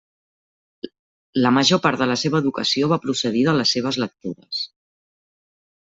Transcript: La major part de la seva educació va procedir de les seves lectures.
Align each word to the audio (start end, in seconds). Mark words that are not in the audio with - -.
La 1.43 1.51
major 1.59 1.81
part 1.85 2.03
de 2.03 2.09
la 2.13 2.17
seva 2.23 2.41
educació 2.45 2.91
va 2.95 3.01
procedir 3.07 3.47
de 3.51 3.57
les 3.61 3.77
seves 3.79 4.03
lectures. 4.07 4.67